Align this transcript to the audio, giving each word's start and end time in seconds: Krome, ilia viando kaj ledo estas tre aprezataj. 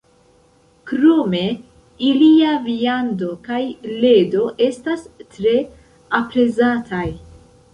Krome, 0.91 1.41
ilia 2.07 2.53
viando 2.63 3.29
kaj 3.49 3.61
ledo 4.05 4.49
estas 4.69 5.05
tre 5.37 5.55
aprezataj. 6.23 7.07